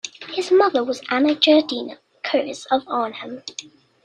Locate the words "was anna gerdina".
0.83-1.99